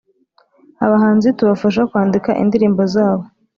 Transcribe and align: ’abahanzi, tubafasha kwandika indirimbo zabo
’abahanzi, 0.85 1.27
tubafasha 1.37 1.81
kwandika 1.89 2.29
indirimbo 2.41 2.81
zabo 2.93 3.23